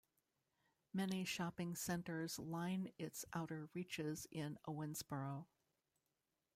[0.95, 5.45] Many shopping centers line its outer reaches in Owensboro.